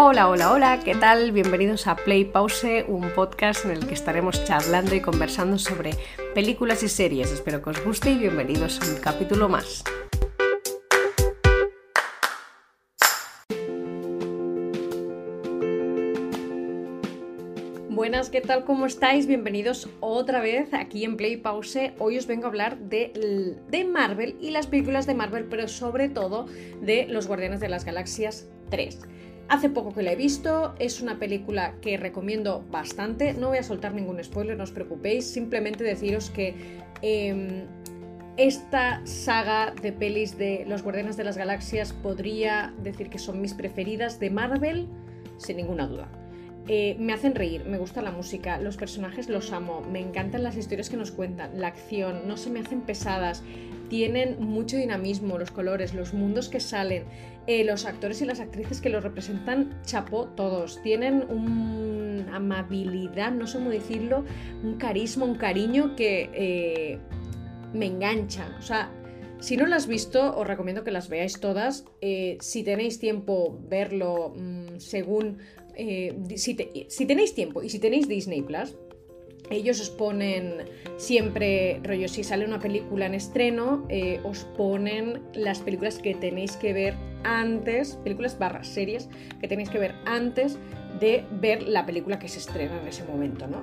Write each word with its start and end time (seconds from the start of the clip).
Hola, 0.00 0.28
hola, 0.28 0.52
hola, 0.52 0.80
¿qué 0.84 0.94
tal? 0.94 1.32
Bienvenidos 1.32 1.88
a 1.88 1.96
Play 1.96 2.24
Pause, 2.24 2.84
un 2.86 3.10
podcast 3.16 3.64
en 3.64 3.72
el 3.72 3.84
que 3.84 3.94
estaremos 3.94 4.44
charlando 4.44 4.94
y 4.94 5.00
conversando 5.00 5.58
sobre 5.58 5.90
películas 6.36 6.84
y 6.84 6.88
series. 6.88 7.32
Espero 7.32 7.60
que 7.62 7.70
os 7.70 7.84
guste 7.84 8.12
y 8.12 8.18
bienvenidos 8.18 8.80
a 8.80 8.94
un 8.94 9.00
capítulo 9.00 9.48
más. 9.48 9.82
Buenas, 17.90 18.30
¿qué 18.30 18.40
tal? 18.40 18.64
¿Cómo 18.64 18.86
estáis? 18.86 19.26
Bienvenidos 19.26 19.88
otra 19.98 20.40
vez 20.40 20.72
aquí 20.74 21.02
en 21.02 21.16
Play 21.16 21.38
Pause. 21.38 21.94
Hoy 21.98 22.18
os 22.18 22.28
vengo 22.28 22.44
a 22.44 22.50
hablar 22.50 22.78
de, 22.78 23.56
de 23.68 23.84
Marvel 23.84 24.36
y 24.40 24.52
las 24.52 24.68
películas 24.68 25.08
de 25.08 25.14
Marvel, 25.14 25.46
pero 25.46 25.66
sobre 25.66 26.08
todo 26.08 26.46
de 26.80 27.06
Los 27.08 27.26
Guardianes 27.26 27.58
de 27.58 27.68
las 27.68 27.84
Galaxias 27.84 28.46
3. 28.70 29.00
Hace 29.48 29.70
poco 29.70 29.94
que 29.94 30.02
la 30.02 30.12
he 30.12 30.16
visto, 30.16 30.74
es 30.78 31.00
una 31.00 31.18
película 31.18 31.74
que 31.80 31.96
recomiendo 31.96 32.66
bastante. 32.70 33.32
No 33.32 33.48
voy 33.48 33.58
a 33.58 33.62
soltar 33.62 33.94
ningún 33.94 34.22
spoiler, 34.22 34.58
no 34.58 34.64
os 34.64 34.72
preocupéis, 34.72 35.24
simplemente 35.24 35.82
deciros 35.82 36.28
que 36.28 36.54
em, 37.00 37.64
esta 38.36 39.00
saga 39.06 39.72
de 39.80 39.92
pelis 39.92 40.36
de 40.36 40.66
Los 40.68 40.82
Guardianes 40.82 41.16
de 41.16 41.24
las 41.24 41.38
Galaxias 41.38 41.94
podría 41.94 42.74
decir 42.82 43.08
que 43.08 43.18
son 43.18 43.40
mis 43.40 43.54
preferidas 43.54 44.20
de 44.20 44.28
Marvel, 44.28 44.86
sin 45.38 45.56
ninguna 45.56 45.86
duda. 45.86 46.08
Eh, 46.68 46.96
me 46.98 47.14
hacen 47.14 47.34
reír, 47.34 47.64
me 47.64 47.78
gusta 47.78 48.02
la 48.02 48.10
música, 48.10 48.58
los 48.58 48.76
personajes 48.76 49.30
los 49.30 49.52
amo, 49.52 49.80
me 49.90 50.00
encantan 50.00 50.42
las 50.42 50.58
historias 50.58 50.90
que 50.90 50.98
nos 50.98 51.10
cuentan, 51.10 51.58
la 51.58 51.68
acción, 51.68 52.28
no 52.28 52.36
se 52.36 52.50
me 52.50 52.60
hacen 52.60 52.82
pesadas, 52.82 53.42
tienen 53.88 54.40
mucho 54.40 54.76
dinamismo, 54.76 55.38
los 55.38 55.50
colores, 55.50 55.94
los 55.94 56.14
mundos 56.14 56.48
que 56.48 56.60
salen, 56.60 57.04
eh, 57.46 57.64
los 57.64 57.86
actores 57.86 58.20
y 58.22 58.24
las 58.24 58.40
actrices 58.40 58.80
que 58.80 58.88
los 58.88 59.02
representan, 59.02 59.80
chapó 59.84 60.26
todos, 60.28 60.82
tienen 60.82 61.24
una 61.30 62.36
amabilidad, 62.36 63.32
no 63.32 63.46
sé 63.46 63.58
cómo 63.58 63.70
decirlo, 63.70 64.24
un 64.62 64.76
carisma, 64.76 65.24
un 65.24 65.36
cariño 65.36 65.96
que 65.96 66.30
eh, 66.34 66.98
me 67.72 67.86
engancha. 67.86 68.56
O 68.58 68.62
sea, 68.62 68.90
si 69.40 69.56
no 69.56 69.66
las 69.66 69.84
has 69.84 69.88
visto, 69.88 70.36
os 70.36 70.46
recomiendo 70.46 70.84
que 70.84 70.90
las 70.90 71.08
veáis 71.08 71.40
todas. 71.40 71.84
si 72.40 72.62
tenéis 72.64 72.98
tiempo, 72.98 73.58
verlo 73.68 74.34
mm, 74.36 74.78
según 74.78 75.38
eh, 75.80 76.12
si, 76.34 77.06
tenéis 77.06 77.34
tiempo 77.34 77.62
y 77.62 77.70
si 77.70 77.78
tenéis 77.78 78.08
Disney 78.08 78.42
Plus, 78.42 78.74
ellos 79.50 79.80
os 79.80 79.90
ponen 79.90 80.64
siempre, 80.96 81.80
rollo, 81.82 82.08
si 82.08 82.24
sale 82.24 82.44
una 82.44 82.60
película 82.60 83.06
en 83.06 83.14
estreno, 83.14 83.86
eh, 83.88 84.20
os 84.24 84.44
ponen 84.56 85.22
las 85.34 85.60
películas 85.60 85.98
que 85.98 86.14
tenéis 86.14 86.56
que 86.56 86.72
ver 86.72 86.94
antes, 87.24 87.96
películas 88.04 88.38
barras 88.38 88.68
series 88.68 89.08
que 89.40 89.48
tenéis 89.48 89.70
que 89.70 89.78
ver 89.78 89.94
antes 90.04 90.58
de 91.00 91.24
ver 91.32 91.62
la 91.62 91.86
película 91.86 92.18
que 92.18 92.28
se 92.28 92.38
estrena 92.38 92.80
en 92.80 92.88
ese 92.88 93.04
momento, 93.04 93.46
¿no? 93.46 93.62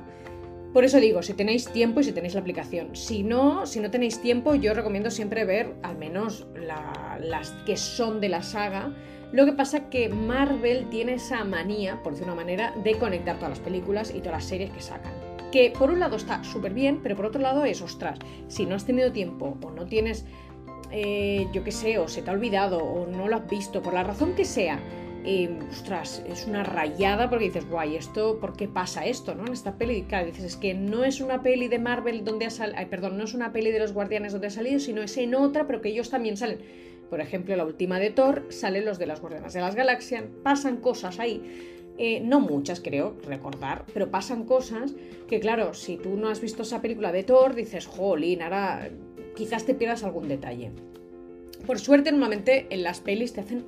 Por 0.73 0.83
eso 0.83 0.99
digo, 0.99 1.21
si 1.23 1.33
tenéis 1.33 1.69
tiempo 1.69 2.01
y 2.01 2.03
si 2.03 2.11
tenéis 2.11 2.33
la 2.33 2.41
aplicación. 2.41 2.97
Si 2.97 3.23
no, 3.23 3.65
si 3.65 3.79
no 3.79 3.91
tenéis 3.91 4.21
tiempo, 4.21 4.55
yo 4.55 4.73
recomiendo 4.73 5.09
siempre 5.09 5.45
ver 5.45 5.73
al 5.83 5.97
menos 5.97 6.47
las 7.21 7.51
que 7.65 7.77
son 7.77 8.19
de 8.19 8.27
la 8.27 8.43
saga 8.43 8.93
lo 9.31 9.45
que 9.45 9.51
pasa 9.51 9.89
que 9.89 10.07
Marvel 10.07 10.87
tiene 10.89 11.15
esa 11.15 11.43
manía, 11.43 12.01
por 12.03 12.13
decir 12.13 12.25
una 12.25 12.35
manera, 12.35 12.73
de 12.83 12.97
conectar 12.97 13.35
todas 13.35 13.49
las 13.49 13.59
películas 13.59 14.13
y 14.15 14.19
todas 14.19 14.33
las 14.33 14.45
series 14.45 14.71
que 14.71 14.81
sacan. 14.81 15.24
Que 15.51 15.71
por 15.77 15.89
un 15.89 15.99
lado 15.99 16.17
está 16.17 16.43
súper 16.43 16.73
bien, 16.73 16.99
pero 17.01 17.15
por 17.15 17.25
otro 17.25 17.41
lado 17.41 17.65
es, 17.65 17.81
ostras, 17.81 18.19
si 18.47 18.65
no 18.65 18.75
has 18.75 18.85
tenido 18.85 19.11
tiempo 19.11 19.57
o 19.63 19.71
no 19.71 19.85
tienes, 19.85 20.25
eh, 20.91 21.47
yo 21.53 21.63
qué 21.63 21.71
sé, 21.71 21.97
o 21.97 22.07
se 22.07 22.21
te 22.21 22.29
ha 22.29 22.33
olvidado 22.33 22.79
o 22.79 23.07
no 23.07 23.27
lo 23.27 23.37
has 23.37 23.49
visto, 23.49 23.81
por 23.81 23.93
la 23.93 24.03
razón 24.03 24.35
que 24.35 24.45
sea, 24.45 24.79
eh, 25.27 25.49
ostras, 25.71 26.23
es 26.29 26.45
una 26.45 26.63
rayada 26.63 27.29
porque 27.31 27.45
dices, 27.45 27.67
guay, 27.67 27.95
esto, 27.95 28.39
¿por 28.39 28.55
qué 28.55 28.67
pasa 28.67 29.05
esto, 29.05 29.33
no? 29.33 29.47
En 29.47 29.53
esta 29.53 29.75
peli, 29.75 30.03
claro, 30.03 30.27
dices, 30.27 30.43
es 30.43 30.55
que 30.55 30.75
no 30.75 31.03
es 31.03 31.19
una 31.19 31.41
peli 31.41 31.67
de 31.67 31.79
Marvel 31.79 32.23
donde 32.23 32.45
ha 32.45 32.51
salido, 32.51 32.77
perdón, 32.91 33.17
no 33.17 33.23
es 33.23 33.33
una 33.33 33.51
peli 33.51 33.71
de 33.71 33.79
los 33.79 33.91
Guardianes 33.91 34.33
donde 34.33 34.47
ha 34.47 34.51
salido, 34.51 34.79
sino 34.79 35.01
es 35.01 35.17
en 35.17 35.33
otra, 35.33 35.65
pero 35.65 35.81
que 35.81 35.89
ellos 35.89 36.11
también 36.11 36.37
salen. 36.37 36.59
Por 37.09 37.21
ejemplo, 37.21 37.55
la 37.55 37.65
última 37.65 37.99
de 37.99 38.11
Thor 38.11 38.45
salen 38.49 38.85
los 38.85 38.99
de 38.99 39.07
las 39.07 39.19
Guardianas 39.19 39.53
de 39.53 39.61
las 39.61 39.75
Galaxias, 39.75 40.25
pasan 40.43 40.77
cosas 40.77 41.19
ahí. 41.19 41.41
Eh, 41.97 42.19
no 42.19 42.41
muchas, 42.41 42.81
creo, 42.81 43.15
recordar, 43.25 43.85
pero 43.93 44.11
pasan 44.11 44.43
cosas 44.43 44.93
que, 45.27 45.39
claro, 45.39 45.73
si 45.73 45.95
tú 45.95 46.17
no 46.17 46.27
has 46.27 46.41
visto 46.41 46.63
esa 46.63 46.81
película 46.81 47.11
de 47.11 47.23
Thor, 47.23 47.55
dices, 47.55 47.87
jolín, 47.87 48.41
ahora 48.41 48.89
quizás 49.35 49.65
te 49.65 49.75
pierdas 49.75 50.03
algún 50.03 50.27
detalle. 50.27 50.71
Por 51.65 51.79
suerte, 51.79 52.11
normalmente 52.11 52.67
en 52.69 52.83
las 52.83 52.99
pelis 52.99 53.33
te 53.33 53.41
hacen 53.41 53.65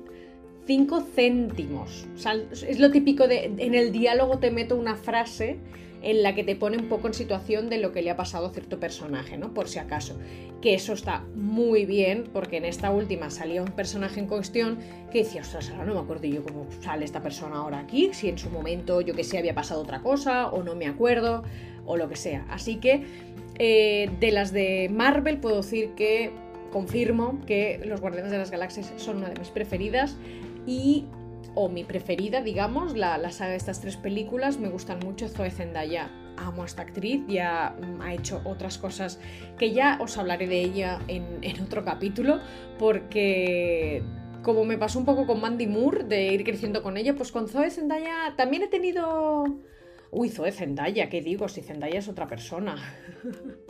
5 0.66 1.00
céntimos. 1.14 2.06
es 2.52 2.78
lo 2.78 2.90
típico 2.90 3.26
de 3.26 3.46
en 3.56 3.74
el 3.74 3.90
diálogo 3.90 4.38
te 4.38 4.50
meto 4.50 4.76
una 4.76 4.96
frase 4.96 5.56
en 6.02 6.22
la 6.22 6.34
que 6.34 6.44
te 6.44 6.54
pone 6.56 6.76
un 6.76 6.88
poco 6.88 7.08
en 7.08 7.14
situación 7.14 7.68
de 7.68 7.78
lo 7.78 7.92
que 7.92 8.02
le 8.02 8.10
ha 8.10 8.16
pasado 8.16 8.46
a 8.46 8.50
cierto 8.50 8.78
personaje, 8.78 9.36
¿no? 9.36 9.52
Por 9.54 9.68
si 9.68 9.78
acaso. 9.78 10.16
Que 10.60 10.74
eso 10.74 10.92
está 10.92 11.24
muy 11.34 11.86
bien, 11.86 12.24
porque 12.32 12.58
en 12.58 12.64
esta 12.64 12.90
última 12.90 13.30
salía 13.30 13.62
un 13.62 13.72
personaje 13.72 14.20
en 14.20 14.26
cuestión 14.26 14.78
que 15.10 15.18
decía, 15.18 15.42
ostras, 15.42 15.70
ahora 15.70 15.84
no 15.84 15.94
me 15.94 16.00
acuerdo 16.00 16.26
yo 16.26 16.42
cómo 16.42 16.66
sale 16.80 17.04
esta 17.04 17.22
persona 17.22 17.56
ahora 17.56 17.80
aquí, 17.80 18.10
si 18.12 18.28
en 18.28 18.38
su 18.38 18.50
momento, 18.50 19.00
yo 19.00 19.14
que 19.14 19.24
sé, 19.24 19.38
había 19.38 19.54
pasado 19.54 19.80
otra 19.80 20.00
cosa, 20.00 20.48
o 20.48 20.62
no 20.62 20.74
me 20.74 20.86
acuerdo, 20.86 21.42
o 21.86 21.96
lo 21.96 22.08
que 22.08 22.16
sea. 22.16 22.46
Así 22.50 22.76
que 22.76 23.04
eh, 23.58 24.10
de 24.20 24.30
las 24.30 24.52
de 24.52 24.88
Marvel 24.92 25.38
puedo 25.38 25.56
decir 25.56 25.90
que 25.96 26.30
confirmo 26.70 27.40
que 27.46 27.80
Los 27.84 28.00
Guardianes 28.00 28.30
de 28.30 28.38
las 28.38 28.50
Galaxias 28.50 28.92
son 28.96 29.18
una 29.18 29.30
de 29.30 29.38
mis 29.38 29.48
preferidas 29.48 30.16
y 30.66 31.06
o 31.54 31.68
mi 31.68 31.84
preferida, 31.84 32.40
digamos, 32.42 32.96
la, 32.96 33.30
saga 33.30 33.50
de 33.50 33.56
estas 33.56 33.80
tres 33.80 33.96
películas. 33.96 34.58
Me 34.58 34.68
gustan 34.68 34.98
mucho 35.00 35.28
Zoe 35.28 35.50
Zendaya. 35.50 36.10
Amo 36.36 36.62
a 36.62 36.66
esta 36.66 36.82
actriz, 36.82 37.22
ya 37.26 37.74
mm, 37.80 38.00
ha 38.00 38.14
hecho 38.14 38.40
otras 38.44 38.78
cosas 38.78 39.18
que 39.58 39.72
ya 39.72 39.98
os 40.00 40.16
hablaré 40.18 40.46
de 40.46 40.60
ella 40.60 41.00
en, 41.08 41.60
otro 41.60 41.84
capítulo, 41.84 42.38
porque 42.78 44.04
como 44.42 44.64
me 44.64 44.78
pasó 44.78 45.00
un 45.00 45.04
poco 45.04 45.26
con 45.26 45.40
Mandy 45.40 45.66
Moore, 45.66 46.04
de 46.04 46.32
ir 46.32 46.44
creciendo 46.44 46.82
con 46.82 46.96
ella, 46.96 47.16
pues 47.16 47.32
con 47.32 47.48
Zoe 47.48 47.70
Zendaya 47.70 48.34
también 48.36 48.62
he 48.62 48.68
tenido... 48.68 49.46
Uy, 50.12 50.28
Zoe 50.28 50.52
Zendaya, 50.52 51.08
¿qué 51.08 51.20
digo? 51.20 51.48
Si 51.48 51.60
Zendaya 51.60 51.98
es 51.98 52.08
otra 52.08 52.28
persona. 52.28 52.76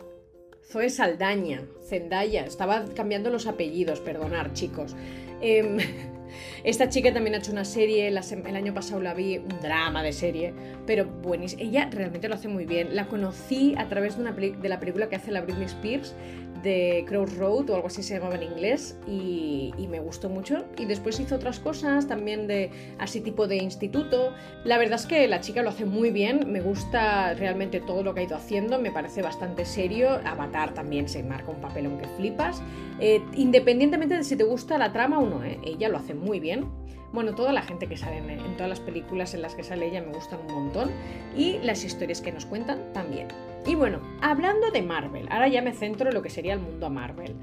Zoe 0.71 0.91
Saldaña, 0.91 1.63
Zendaya, 1.81 2.45
estaba 2.45 2.85
cambiando 2.95 3.31
los 3.31 3.47
apellidos, 3.47 3.99
perdonar 4.01 4.53
chicos. 4.53 4.95
Em, 5.41 5.79
esta 6.63 6.89
chica 6.89 7.13
también 7.13 7.35
ha 7.35 7.37
hecho 7.39 7.51
una 7.51 7.65
serie, 7.65 8.07
el 8.07 8.55
año 8.55 8.73
pasado 8.73 9.01
la 9.01 9.13
vi, 9.13 9.37
un 9.37 9.59
drama 9.61 10.03
de 10.03 10.13
serie, 10.13 10.53
pero 10.85 11.05
buenísima. 11.05 11.61
Ella 11.61 11.89
realmente 11.91 12.27
lo 12.27 12.35
hace 12.35 12.47
muy 12.47 12.65
bien. 12.65 12.95
La 12.95 13.07
conocí 13.07 13.75
a 13.77 13.87
través 13.87 14.15
de, 14.15 14.21
una 14.21 14.35
la 14.63 14.79
película 14.79 15.09
que 15.09 15.15
hace 15.15 15.31
la 15.31 15.41
Britney 15.41 15.65
Spears, 15.65 16.15
de 16.63 17.05
Crossroad 17.07 17.69
o 17.69 17.75
algo 17.75 17.87
así 17.87 18.03
se 18.03 18.15
llamaba 18.15 18.35
en 18.35 18.43
inglés 18.43 18.97
y, 19.07 19.73
me 19.89 19.99
gustó 19.99 20.29
mucho. 20.29 20.65
Y 20.77 20.85
después 20.85 21.19
hizo 21.19 21.35
otras 21.35 21.59
cosas 21.59 22.07
también 22.07 22.45
de 22.45 22.69
así 22.99 23.21
tipo 23.21 23.47
de 23.47 23.57
instituto. 23.57 24.33
La 24.63 24.77
verdad 24.77 24.99
es 24.99 25.07
que 25.07 25.27
la 25.27 25.39
chica 25.39 25.63
lo 25.63 25.69
hace 25.69 25.85
muy 25.85 26.11
bien, 26.11 26.51
me 26.51 26.61
gusta 26.61 27.33
realmente 27.33 27.79
todo 27.79 28.03
lo 28.03 28.13
que 28.13 28.19
ha 28.19 28.23
ido 28.23 28.35
haciendo, 28.35 28.77
me 28.77 28.91
parece 28.91 29.23
bastante 29.23 29.65
serio. 29.65 30.19
Avatar 30.25 30.75
también 30.75 31.09
se 31.09 31.23
marca 31.23 31.49
un 31.49 31.59
papel 31.59 31.87
aunque 31.87 32.07
flipas. 32.17 32.61
Eh, 32.99 33.21
independientemente 33.35 34.15
de 34.15 34.23
si 34.23 34.35
te 34.35 34.43
gusta 34.43 34.77
la 34.77 34.91
trama 34.91 35.19
o 35.19 35.25
no, 35.25 35.43
¿eh? 35.43 35.57
ella 35.63 35.89
lo 35.89 35.97
hace 35.97 36.13
muy 36.19 36.39
bien. 36.39 36.65
Bueno, 37.11 37.33
toda 37.33 37.51
la 37.53 37.63
gente 37.63 37.87
que 37.87 37.97
sale 37.97 38.17
en, 38.17 38.55
todas 38.55 38.69
las 38.69 38.79
películas 38.79 39.33
en 39.33 39.41
las 39.41 39.55
que 39.55 39.63
sale 39.63 39.87
ella 39.87 40.01
me 40.01 40.13
gustan 40.13 40.39
un 40.47 40.53
montón 40.53 40.91
y 41.35 41.57
las 41.63 41.83
historias 41.83 42.21
que 42.21 42.31
nos 42.31 42.45
cuentan 42.45 42.93
también. 42.93 43.27
Y 43.65 43.75
bueno, 43.75 43.99
hablando 44.21 44.69
de 44.71 44.81
Marvel, 44.81 45.27
ahora 45.31 45.47
ya 45.47 45.61
me 45.61 45.73
centro 45.73 46.09
en 46.09 46.15
lo 46.15 46.21
que 46.21 46.29
sería 46.29 46.53
el 46.53 46.59
mundo 46.59 46.85
a 46.85 46.89
Marvel. 46.89 47.35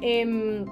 Em, 0.00 0.66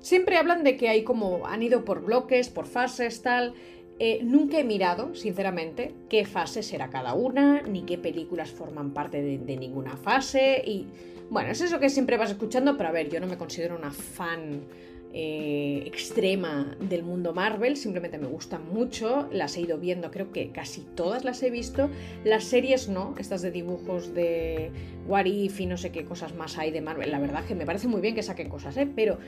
siempre 0.00 0.36
hablan 0.36 0.62
de 0.62 0.76
que 0.76 0.88
hay 0.88 1.02
como 1.02 1.46
han 1.46 1.62
ido 1.62 1.84
por 1.84 2.04
bloques, 2.04 2.48
por 2.48 2.66
fases, 2.66 3.20
tal. 3.22 3.54
Eh, 3.98 4.20
nunca 4.22 4.58
he 4.58 4.64
mirado, 4.64 5.14
sinceramente, 5.14 5.94
qué 6.08 6.24
fase 6.24 6.62
será 6.62 6.88
cada 6.88 7.14
una, 7.14 7.62
ni 7.62 7.82
qué 7.82 7.98
películas 7.98 8.50
forman 8.50 8.92
parte 8.92 9.22
de, 9.22 9.38
de, 9.38 9.56
ninguna 9.56 9.96
fase. 9.96 10.62
Y 10.64 10.86
bueno, 11.30 11.50
es 11.50 11.60
eso 11.60 11.78
que 11.78 11.90
siempre 11.90 12.16
vas 12.16 12.30
escuchando, 12.30 12.76
pero 12.76 12.88
a 12.88 12.92
ver, 12.92 13.10
yo 13.10 13.20
no 13.20 13.26
me 13.26 13.36
considero 13.36 13.76
una 13.76 13.90
fan 13.90 14.62
eh, 15.14 15.82
extrema 15.84 16.74
del 16.80 17.02
mundo 17.02 17.34
Marvel, 17.34 17.76
simplemente 17.76 18.16
me 18.16 18.28
gustan 18.28 18.72
mucho, 18.72 19.28
las 19.30 19.56
he 19.56 19.60
ido 19.60 19.76
viendo, 19.76 20.10
creo 20.10 20.32
que 20.32 20.50
casi 20.52 20.80
todas 20.94 21.24
las 21.24 21.42
he 21.42 21.50
visto, 21.50 21.90
las 22.24 22.44
series 22.44 22.88
no, 22.88 23.14
estas 23.18 23.42
de 23.42 23.50
dibujos 23.50 24.14
de 24.14 24.70
What 25.06 25.26
If 25.26 25.60
y 25.60 25.66
no 25.66 25.76
sé 25.76 25.92
qué 25.92 26.04
cosas 26.04 26.34
más 26.34 26.56
hay 26.56 26.70
de 26.70 26.80
Marvel, 26.80 27.10
la 27.10 27.18
verdad 27.18 27.44
que 27.44 27.54
me 27.54 27.66
parece 27.66 27.88
muy 27.88 28.00
bien 28.00 28.14
que 28.14 28.22
saquen 28.22 28.48
cosas, 28.48 28.74
¿eh? 28.78 28.88
pero 28.94 29.18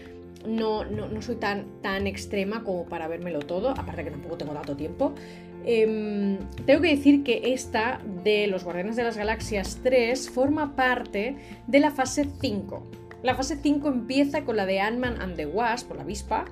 no, 0.47 0.85
no, 0.85 1.21
soy 1.21 1.37
tan, 1.37 1.67
tan 1.83 2.07
extrema 2.07 2.65
como 2.65 2.87
para 2.87 3.07
vérmelo 3.07 3.41
todo, 3.41 3.71
aparte 3.71 4.05
que 4.05 4.11
tampoco 4.11 4.39
tengo 4.39 4.53
tanto 4.53 4.77
tiempo. 4.77 5.15
Em, 5.67 6.39
tengo 6.67 6.83
que 6.83 6.89
decir 6.89 7.23
que 7.25 7.53
esta 7.55 8.01
de 8.23 8.47
los 8.47 8.65
Guardianes 8.65 8.97
de 8.97 9.05
las 9.05 9.17
Galaxias 9.17 9.81
3 9.83 10.29
forma 10.29 10.77
parte 10.77 11.37
de 11.67 11.81
la 11.81 11.91
fase 11.91 12.27
5 12.41 13.04
la 13.25 13.35
fase 13.35 13.56
5 13.56 13.88
empieza 13.88 14.44
con 14.44 14.56
la 14.56 14.67
de 14.67 14.81
Ant-Man 14.81 15.21
and 15.21 15.35
the 15.35 15.47
Wasp, 15.47 15.88
por 15.88 15.97
la 15.97 16.03
avispa, 16.03 16.44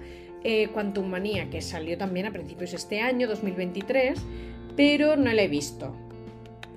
eh, 0.42 0.68
Quantum 0.68 1.06
Manía, 1.06 1.50
que 1.50 1.60
salió 1.60 1.98
también 1.98 2.24
a 2.24 2.32
principios 2.32 2.70
de 2.70 2.78
este 2.78 3.00
año, 3.00 3.28
2023, 3.28 4.18
pero 4.74 5.14
no 5.16 5.30
la 5.32 5.42
he 5.42 5.48
visto. 5.48 5.94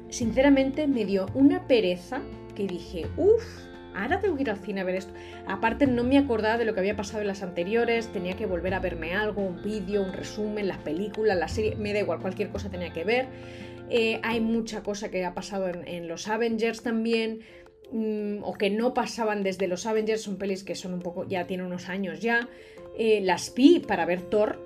Sinceramente 0.10 0.86
me 0.88 1.06
dio 1.06 1.28
una 1.34 1.66
pereza 1.66 2.22
que 2.56 2.68
dije, 2.68 3.08
uff, 3.16 3.44
ahora 3.96 4.20
tengo 4.20 4.36
que 4.36 4.42
ir 4.42 4.50
al 4.50 4.58
cine 4.58 4.82
a 4.82 4.84
ver 4.84 4.96
esto. 4.96 5.14
Aparte 5.48 5.88
no 5.88 6.04
me 6.04 6.18
acordaba 6.18 6.58
de 6.58 6.66
lo 6.66 6.74
que 6.74 6.82
había 6.82 6.98
pasado 6.98 7.22
en 7.22 7.28
las 7.28 7.42
anteriores, 7.42 8.12
tenía 8.12 8.36
que 8.36 8.46
volver 8.46 8.74
a 8.74 8.82
verme 8.82 9.14
algo, 9.14 9.42
un 9.44 9.64
vídeo, 9.64 10.04
un 10.04 10.12
resumen, 10.12 10.68
las 10.68 10.80
películas, 10.80 11.38
la 11.38 11.48
serie, 11.48 11.78
me 11.78 11.94
da 11.94 12.00
igual, 12.00 12.20
cualquier 12.20 12.50
cosa 12.50 12.70
tenía 12.70 12.92
que 12.92 13.06
ver. 13.06 13.28
Eh, 13.90 14.20
hay 14.24 14.42
mucha 14.42 14.82
cosa 14.82 15.10
que 15.10 15.26
ha 15.26 15.34
pasado 15.34 15.68
en, 15.68 16.08
los 16.08 16.28
Avengers 16.28 16.82
también, 16.82 17.42
mm, 17.92 18.44
o 18.44 18.54
que 18.54 18.70
no 18.70 18.94
pasaban 18.94 19.44
desde 19.44 19.68
los 19.68 19.86
Avengers, 19.86 20.22
son 20.22 20.38
pelis 20.38 20.64
que 20.64 20.76
son 20.76 20.94
un 20.94 21.02
poco, 21.02 21.28
ya 21.28 21.46
tienen 21.48 21.66
unos 21.66 21.90
años 21.90 22.20
ya. 22.20 22.48
Eh, 22.98 23.22
las 23.22 23.54
vi 23.54 23.80
para 23.80 24.06
ver 24.06 24.22
Thor. 24.22 24.60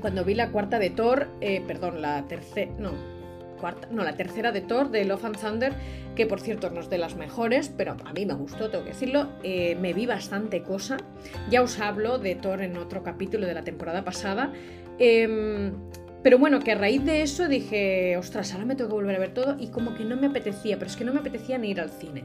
Cuando 0.00 0.24
vi 0.24 0.34
la 0.34 0.50
cuarta 0.50 0.78
de 0.78 0.90
Thor, 0.90 1.28
eh, 1.40 1.62
perdón, 1.66 2.02
la 2.02 2.26
tercera, 2.26 2.72
no, 2.78 2.92
cuarta, 3.60 3.88
no, 3.90 4.02
la 4.02 4.16
tercera 4.16 4.50
de 4.50 4.60
Thor, 4.60 4.90
de 4.90 5.04
Love 5.04 5.24
and 5.26 5.40
Thunder, 5.40 5.72
que 6.16 6.26
por 6.26 6.40
cierto 6.40 6.70
no 6.70 6.80
es 6.80 6.90
de 6.90 6.98
las 6.98 7.14
mejores, 7.14 7.68
pero 7.68 7.96
a 8.04 8.12
mí 8.12 8.26
me 8.26 8.34
gustó, 8.34 8.68
tengo 8.70 8.84
que 8.84 8.90
decirlo. 8.90 9.28
me 9.42 9.92
vi 9.92 10.06
bastante 10.06 10.62
cosa. 10.62 10.96
Ya 11.50 11.62
os 11.62 11.78
hablo 11.78 12.18
de 12.18 12.34
Thor 12.34 12.62
en 12.62 12.76
otro 12.76 13.02
capítulo 13.02 13.46
de 13.46 13.54
la 13.54 13.62
temporada 13.62 14.04
pasada. 14.04 14.52
Em, 14.98 15.72
pero 16.22 16.38
bueno, 16.38 16.60
que 16.60 16.72
a 16.72 16.74
raíz 16.76 17.04
de 17.04 17.22
eso 17.22 17.48
dije, 17.48 18.16
ostras, 18.16 18.52
ahora 18.52 18.64
me 18.64 18.76
tengo 18.76 18.90
que 18.90 18.94
volver 18.94 19.16
a 19.16 19.18
ver 19.18 19.34
todo 19.34 19.56
y 19.58 19.68
como 19.68 19.94
que 19.94 20.04
no 20.04 20.16
me 20.16 20.28
apetecía, 20.28 20.78
pero 20.78 20.90
es 20.90 20.96
que 20.96 21.04
no 21.04 21.12
me 21.12 21.20
apetecía 21.20 21.58
ni 21.58 21.70
ir 21.70 21.80
al 21.80 21.90
cine. 21.90 22.22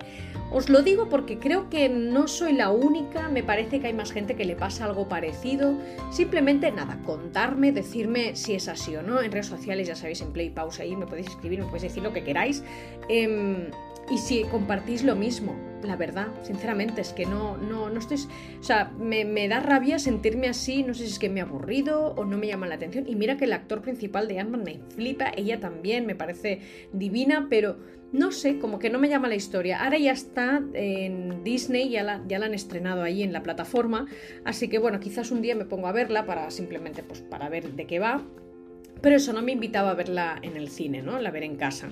Os 0.52 0.70
lo 0.70 0.82
digo 0.84 1.10
porque 1.10 1.40
creo 1.40 1.70
que 1.70 1.90
no 1.90 2.28
soy 2.28 2.54
la 2.54 2.70
única, 2.70 3.28
me 3.30 3.44
parece 3.44 3.80
que 3.80 3.88
hay 3.88 3.94
más 3.94 4.12
gente 4.12 4.36
que 4.36 4.46
le 4.46 4.56
pasa 4.56 4.86
algo 4.86 5.10
parecido. 5.10 5.78
Simplemente 6.12 6.72
nada, 6.72 7.00
contarme, 7.06 7.72
decirme 7.72 8.36
si 8.36 8.54
es 8.54 8.68
así 8.68 8.96
o 8.96 9.02
no. 9.02 9.22
En 9.22 9.32
redes 9.32 9.48
sociales 9.48 9.88
ya 9.88 9.96
sabéis, 9.96 10.22
en 10.22 10.32
Play 10.32 10.52
Pause 10.52 10.82
ahí 10.82 10.96
me 10.96 11.08
podéis 11.08 11.28
escribir, 11.28 11.60
me 11.60 11.66
podéis 11.66 11.84
decir 11.84 12.04
lo 12.04 12.14
que 12.14 12.24
queráis. 12.24 12.64
Em, 13.10 13.72
y 14.10 14.18
si 14.18 14.44
compartís 14.44 15.04
lo 15.04 15.16
mismo, 15.16 15.56
la 15.84 15.96
verdad, 15.96 16.28
sinceramente, 16.44 17.02
es 17.02 17.14
que 17.14 17.26
no, 17.26 17.58
no, 17.58 17.90
no 17.90 18.00
estoy. 18.00 18.18
O 18.60 18.64
sea, 18.64 18.92
me, 18.98 19.48
da 19.48 19.60
rabia 19.60 20.00
sentirme 20.00 20.48
así, 20.48 20.84
no 20.84 20.94
sé 20.94 21.06
si 21.06 21.12
es 21.12 21.20
que 21.20 21.30
me 21.30 21.40
he 21.40 21.44
aburrido 21.44 22.14
o 22.16 22.26
no 22.26 22.38
me 22.38 22.48
llama 22.48 22.68
la 22.68 22.76
atención. 22.76 23.06
Y 23.08 23.16
mira 23.16 23.38
que 23.38 23.46
el 23.46 23.54
actor 23.54 23.82
principal 23.82 24.28
de 24.28 24.40
Ant-Man 24.40 24.64
me 24.64 24.80
flipa, 24.96 25.32
ella 25.36 25.60
también 25.60 26.06
me 26.06 26.16
parece 26.16 26.62
divina, 26.94 27.48
pero 27.50 27.78
no 28.12 28.32
sé, 28.32 28.60
como 28.60 28.80
que 28.80 28.90
no 28.90 29.00
me 29.00 29.10
llama 29.10 29.28
la 29.28 29.36
historia. 29.36 29.84
Ahora 29.84 29.98
ya 29.98 30.14
está 30.14 30.62
en 30.74 31.44
Disney, 31.44 31.90
ya 31.90 32.04
la, 32.04 32.24
ya 32.28 32.40
la 32.40 32.48
han 32.48 32.54
estrenado 32.54 33.04
ahí 33.04 33.22
en 33.22 33.34
la 33.34 33.44
plataforma, 33.44 34.08
así 34.46 34.70
que 34.70 34.80
bueno, 34.80 35.00
quizás 35.00 35.32
un 35.32 35.42
día 35.42 35.56
me 35.56 35.66
pongo 35.66 35.88
a 35.88 35.92
verla 35.92 36.26
para 36.26 36.50
simplemente 36.50 37.04
pues 37.04 37.22
para 37.22 37.50
ver 37.50 37.74
de 37.74 37.86
qué 37.86 38.00
va. 38.00 38.24
Pero 39.02 39.18
eso 39.18 39.32
no 39.32 39.44
me 39.44 39.52
invitaba 39.52 39.92
a 39.92 39.94
verla 39.94 40.40
en 40.42 40.58
el 40.58 40.70
cine, 40.70 41.04
¿no? 41.04 41.20
La 41.20 41.30
ver 41.30 41.44
en 41.44 41.56
casa. 41.56 41.90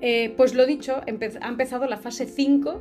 Eh, 0.00 0.32
pues 0.36 0.54
lo 0.54 0.66
dicho, 0.66 1.00
ha 1.06 1.48
empezado 1.48 1.86
la 1.86 1.96
fase 1.96 2.26
5. 2.26 2.80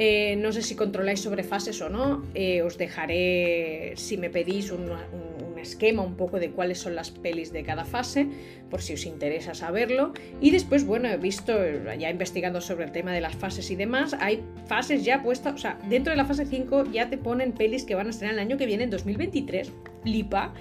Eh, 0.00 0.36
no 0.36 0.52
sé 0.52 0.62
si 0.62 0.76
controláis 0.76 1.20
sobre 1.20 1.42
fases 1.42 1.80
o 1.80 1.88
no. 1.88 2.24
Eh, 2.34 2.62
os 2.62 2.78
dejaré, 2.78 3.94
si 3.96 4.16
me 4.16 4.30
pedís, 4.30 4.70
un, 4.70 4.88
esquema 5.58 6.02
un 6.02 6.14
poco 6.14 6.38
de 6.38 6.52
cuáles 6.52 6.78
son 6.78 6.94
las 6.94 7.10
pelis 7.10 7.52
de 7.52 7.64
cada 7.64 7.84
fase, 7.84 8.28
por 8.70 8.80
si 8.80 8.94
os 8.94 9.04
interesa 9.06 9.54
saberlo. 9.54 10.12
Y 10.40 10.52
después, 10.52 10.86
bueno, 10.86 11.08
he 11.08 11.16
visto, 11.16 11.52
ya 11.98 12.10
investigando 12.10 12.60
sobre 12.60 12.84
el 12.84 12.92
tema 12.92 13.12
de 13.12 13.20
las 13.20 13.34
fases 13.34 13.68
y 13.72 13.74
demás, 13.74 14.14
hay 14.20 14.44
fases 14.66 15.04
ya 15.04 15.20
puestas, 15.20 15.54
o 15.54 15.58
sea, 15.58 15.80
dentro 15.88 16.12
de 16.12 16.16
la 16.16 16.24
fase 16.26 16.46
5 16.46 16.92
ya 16.92 17.10
te 17.10 17.18
ponen 17.18 17.50
pelis 17.52 17.82
que 17.82 17.96
van 17.96 18.06
a 18.06 18.10
estrenar 18.10 18.34
el 18.34 18.40
año 18.40 18.56
que 18.56 18.66
viene, 18.66 18.84
en 18.84 18.90
2023. 18.90 19.72
Flipa. 20.04 20.54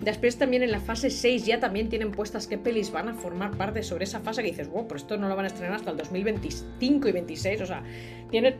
Después 0.00 0.38
también 0.38 0.62
en 0.62 0.70
la 0.70 0.80
fase 0.80 1.10
6 1.10 1.44
ya 1.44 1.60
también 1.60 1.90
tienen 1.90 2.10
puestas 2.10 2.46
qué 2.46 2.56
pelis 2.56 2.90
van 2.90 3.10
a 3.10 3.14
formar 3.14 3.56
parte 3.56 3.82
sobre 3.82 4.04
esa 4.04 4.20
fase 4.20 4.42
que 4.42 4.48
dices, 4.48 4.68
wow, 4.68 4.88
pero 4.88 4.96
esto 4.96 5.18
no 5.18 5.28
lo 5.28 5.36
van 5.36 5.44
a 5.44 5.48
estrenar 5.48 5.74
hasta 5.74 5.90
el 5.90 5.98
2025 5.98 7.08
y 7.08 7.12
26, 7.12 7.60
o 7.60 7.66
sea, 7.66 7.82
tienen, 8.30 8.56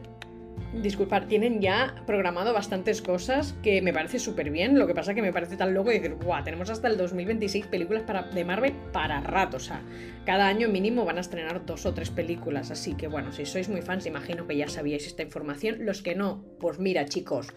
disculpar, 0.82 1.28
tienen 1.28 1.62
ya 1.62 1.94
programado 2.06 2.52
bastantes 2.52 3.00
cosas 3.00 3.54
que 3.62 3.80
me 3.80 3.94
parece 3.94 4.18
súper 4.18 4.50
bien, 4.50 4.78
lo 4.78 4.86
que 4.86 4.94
pasa 4.94 5.14
que 5.14 5.22
me 5.22 5.32
parece 5.32 5.56
tan 5.56 5.72
loco 5.72 5.88
decir, 5.88 6.14
wow, 6.14 6.44
tenemos 6.44 6.68
hasta 6.68 6.88
el 6.88 6.98
2026 6.98 7.68
películas 7.68 8.02
para, 8.02 8.24
de 8.24 8.44
Marvel 8.44 8.74
para 8.92 9.22
rato, 9.22 9.56
o 9.56 9.60
sea, 9.60 9.82
cada 10.26 10.46
año 10.46 10.68
mínimo 10.68 11.06
van 11.06 11.16
a 11.16 11.22
estrenar 11.22 11.64
dos 11.64 11.86
o 11.86 11.94
tres 11.94 12.10
películas, 12.10 12.70
así 12.70 12.94
que 12.94 13.08
bueno, 13.08 13.32
si 13.32 13.46
sois 13.46 13.70
muy 13.70 13.80
fans, 13.80 14.04
imagino 14.04 14.46
que 14.46 14.58
ya 14.58 14.68
sabíais 14.68 15.06
esta 15.06 15.22
información, 15.22 15.86
los 15.86 16.02
que 16.02 16.14
no, 16.14 16.44
pues 16.58 16.78
mira 16.78 17.06
chicos, 17.06 17.48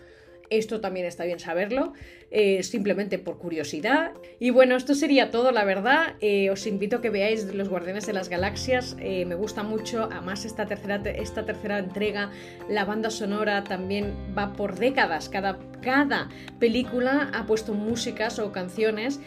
esto 0.58 0.82
también 0.82 1.06
está 1.06 1.24
bien 1.26 1.40
saberlo, 1.40 1.94
eh, 2.32 2.64
simplemente 2.64 3.20
por 3.20 3.38
curiosidad. 3.38 4.12
Y 4.40 4.50
bueno, 4.50 4.76
esto 4.76 4.96
sería 4.96 5.32
todo, 5.32 5.52
la 5.52 5.64
verdad. 5.64 6.16
Eh, 6.22 6.50
os 6.50 6.66
invito 6.68 6.98
a 6.98 7.02
que 7.02 7.10
veáis 7.10 7.46
Los 7.54 7.70
Guardianes 7.70 8.06
de 8.06 8.14
las 8.14 8.30
Galaxias. 8.30 8.96
Eh, 9.00 9.26
me 9.26 9.36
gusta 9.36 9.64
mucho, 9.64 10.10
además 10.12 10.46
esta 10.46 10.66
tercera, 10.66 11.02
esta 11.06 11.46
tercera 11.46 11.80
entrega, 11.80 12.32
la 12.70 12.86
banda 12.86 13.10
sonora 13.10 13.64
también 13.64 14.14
va 14.38 14.54
por 14.54 14.78
décadas. 14.78 15.30
Cada, 15.30 15.60
cada 15.82 16.30
película 16.60 17.30
ha 17.34 17.46
puesto 17.46 17.74
músicas 17.74 18.40
o 18.40 18.52
canciones. 18.52 19.20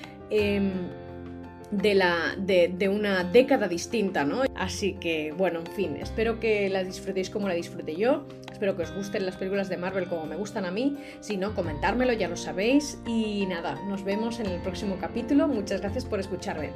De, 1.71 1.95
la, 1.95 2.37
de, 2.39 2.73
de, 2.77 2.89
una 2.89 3.25
década 3.25 3.67
distinta, 3.67 4.25
¿no? 4.25 4.43
Así 4.55 4.95
que, 4.95 5.33
bueno, 5.37 5.61
en 5.61 5.73
fin, 5.73 5.97
espero 5.97 6.39
que 6.39 6.69
la 6.69 6.85
disfrutéis 6.85 7.29
como 7.29 7.49
la 7.49 7.55
disfruté 7.55 7.97
yo. 7.97 8.27
Espero 8.51 8.77
que 8.77 8.85
os 8.85 8.95
gusten 8.95 9.27
las 9.27 9.37
películas 9.37 9.69
de 9.69 9.77
Marvel 9.77 10.09
como 10.09 10.25
me 10.25 10.37
gustan 10.37 10.65
a 10.65 10.71
mí. 10.71 10.97
Si 11.21 11.37
no, 11.37 11.55
comentármelo, 11.55 12.13
ya 12.15 12.29
lo 12.29 12.37
sabéis. 12.37 12.99
Y 13.07 13.45
nada, 13.47 13.79
nos 13.87 14.05
vemos 14.05 14.41
en 14.41 14.47
el 14.47 14.63
próximo 14.63 14.97
capítulo. 14.99 15.47
Muchas 15.49 15.81
gracias 15.83 16.05
por 16.05 16.21
escucharme. 16.21 16.71